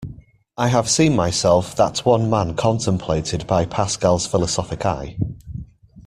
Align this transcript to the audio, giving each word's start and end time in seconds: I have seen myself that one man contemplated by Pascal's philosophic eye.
I 0.57 0.69
have 0.69 0.89
seen 0.89 1.15
myself 1.15 1.75
that 1.75 1.99
one 1.99 2.27
man 2.27 2.55
contemplated 2.55 3.45
by 3.45 3.65
Pascal's 3.67 4.25
philosophic 4.25 4.83
eye. 4.83 5.15